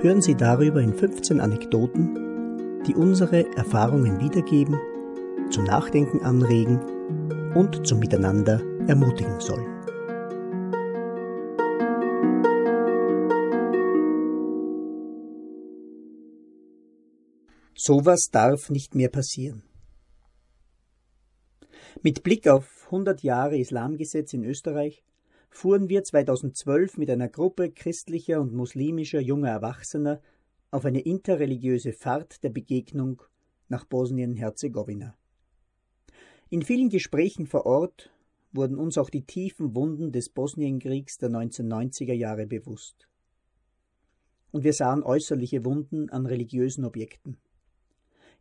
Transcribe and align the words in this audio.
hören 0.00 0.20
Sie 0.20 0.34
darüber 0.34 0.80
in 0.80 0.94
15 0.94 1.40
Anekdoten, 1.40 2.82
die 2.86 2.94
unsere 2.94 3.50
Erfahrungen 3.56 4.20
wiedergeben, 4.20 4.78
zum 5.50 5.64
Nachdenken 5.64 6.20
anregen 6.20 6.80
und 7.54 7.86
zum 7.86 7.98
Miteinander 7.98 8.60
ermutigen 8.86 9.40
sollen. 9.40 9.76
Sowas 17.74 18.30
darf 18.32 18.70
nicht 18.70 18.94
mehr 18.94 19.08
passieren. 19.08 19.62
Mit 22.02 22.22
Blick 22.22 22.48
auf 22.48 22.86
100 22.86 23.22
Jahre 23.22 23.58
Islamgesetz 23.58 24.32
in 24.32 24.44
Österreich 24.44 25.04
fuhren 25.56 25.88
wir 25.88 26.04
2012 26.04 26.98
mit 26.98 27.08
einer 27.08 27.30
Gruppe 27.30 27.70
christlicher 27.70 28.42
und 28.42 28.52
muslimischer 28.52 29.20
junger 29.20 29.48
Erwachsener 29.48 30.20
auf 30.70 30.84
eine 30.84 31.00
interreligiöse 31.00 31.94
Fahrt 31.94 32.44
der 32.44 32.50
Begegnung 32.50 33.22
nach 33.68 33.86
Bosnien-Herzegowina. 33.86 35.16
In 36.50 36.60
vielen 36.60 36.90
Gesprächen 36.90 37.46
vor 37.46 37.64
Ort 37.64 38.10
wurden 38.52 38.76
uns 38.76 38.98
auch 38.98 39.08
die 39.08 39.24
tiefen 39.24 39.74
Wunden 39.74 40.12
des 40.12 40.28
Bosnienkriegs 40.28 41.16
der 41.16 41.30
1990er 41.30 42.12
Jahre 42.12 42.46
bewusst. 42.46 43.08
Und 44.52 44.62
wir 44.62 44.74
sahen 44.74 45.02
äußerliche 45.02 45.64
Wunden 45.64 46.10
an 46.10 46.26
religiösen 46.26 46.84
Objekten. 46.84 47.38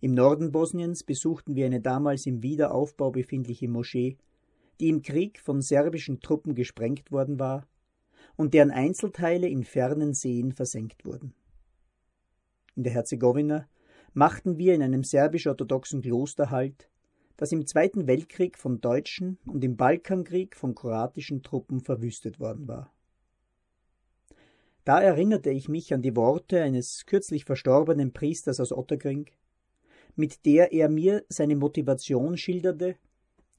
Im 0.00 0.14
Norden 0.14 0.50
Bosniens 0.50 1.04
besuchten 1.04 1.54
wir 1.54 1.66
eine 1.66 1.80
damals 1.80 2.26
im 2.26 2.42
Wiederaufbau 2.42 3.12
befindliche 3.12 3.68
Moschee, 3.68 4.18
die 4.80 4.88
im 4.88 5.02
Krieg 5.02 5.40
von 5.40 5.60
serbischen 5.60 6.20
Truppen 6.20 6.54
gesprengt 6.54 7.12
worden 7.12 7.38
war 7.38 7.66
und 8.36 8.54
deren 8.54 8.70
Einzelteile 8.70 9.48
in 9.48 9.64
fernen 9.64 10.14
Seen 10.14 10.52
versenkt 10.52 11.04
wurden. 11.04 11.34
In 12.74 12.82
der 12.82 12.92
Herzegowina 12.92 13.68
machten 14.12 14.58
wir 14.58 14.74
in 14.74 14.82
einem 14.82 15.04
serbisch-orthodoxen 15.04 16.02
Kloster 16.02 16.50
Halt, 16.50 16.88
das 17.36 17.52
im 17.52 17.66
Zweiten 17.66 18.06
Weltkrieg 18.06 18.58
von 18.58 18.80
Deutschen 18.80 19.38
und 19.46 19.64
im 19.64 19.76
Balkankrieg 19.76 20.56
von 20.56 20.74
kroatischen 20.74 21.42
Truppen 21.42 21.80
verwüstet 21.80 22.38
worden 22.38 22.68
war. 22.68 22.92
Da 24.84 25.00
erinnerte 25.00 25.50
ich 25.50 25.68
mich 25.68 25.94
an 25.94 26.02
die 26.02 26.14
Worte 26.14 26.62
eines 26.62 27.06
kürzlich 27.06 27.44
verstorbenen 27.44 28.12
Priesters 28.12 28.60
aus 28.60 28.72
Otterkring, 28.72 29.30
mit 30.14 30.44
der 30.44 30.72
er 30.72 30.88
mir 30.88 31.24
seine 31.28 31.56
Motivation 31.56 32.36
schilderte, 32.36 32.96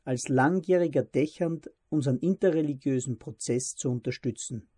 als 0.06 0.30
langjähriger 0.30 1.04
Dächernd 1.04 1.70
unseren 1.90 2.20
interreligiösen 2.20 3.20
Prozess 3.20 3.76
zu 3.76 3.92
unterstützen. 3.92 4.70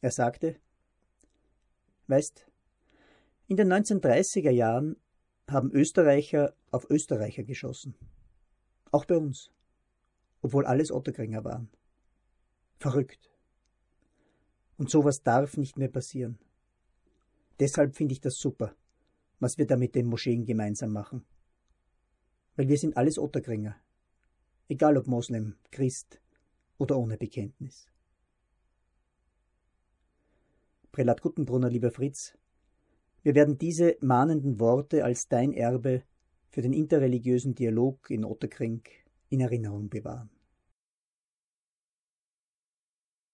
Er 0.00 0.10
sagte, 0.10 0.56
Weißt, 2.08 2.46
in 3.46 3.56
den 3.56 3.72
1930er 3.72 4.50
Jahren 4.50 4.96
haben 5.48 5.70
Österreicher 5.72 6.54
auf 6.70 6.90
Österreicher 6.90 7.44
geschossen. 7.44 7.94
Auch 8.90 9.04
bei 9.04 9.16
uns. 9.16 9.50
Obwohl 10.42 10.66
alles 10.66 10.90
Otterkringer 10.90 11.44
waren. 11.44 11.70
Verrückt. 12.78 13.30
Und 14.76 14.90
sowas 14.90 15.22
darf 15.22 15.56
nicht 15.56 15.78
mehr 15.78 15.88
passieren. 15.88 16.38
Deshalb 17.60 17.94
finde 17.94 18.12
ich 18.12 18.20
das 18.20 18.36
super, 18.36 18.74
was 19.38 19.56
wir 19.56 19.66
da 19.66 19.76
mit 19.76 19.94
den 19.94 20.06
Moscheen 20.06 20.44
gemeinsam 20.44 20.92
machen. 20.92 21.24
Weil 22.56 22.68
wir 22.68 22.76
sind 22.76 22.96
alles 22.96 23.18
Otterkringer. 23.18 23.76
Egal 24.72 24.96
ob 24.96 25.06
Moslem, 25.06 25.56
Christ 25.70 26.18
oder 26.78 26.96
ohne 26.96 27.18
Bekenntnis. 27.18 27.88
Prälat 30.92 31.20
Guttenbrunner, 31.20 31.68
lieber 31.68 31.90
Fritz, 31.90 32.38
wir 33.22 33.34
werden 33.34 33.58
diese 33.58 33.98
mahnenden 34.00 34.58
Worte 34.60 35.04
als 35.04 35.28
dein 35.28 35.52
Erbe 35.52 36.04
für 36.48 36.62
den 36.62 36.72
interreligiösen 36.72 37.54
Dialog 37.54 38.08
in 38.08 38.24
Otterkring 38.24 38.82
in 39.28 39.40
Erinnerung 39.40 39.90
bewahren. 39.90 40.30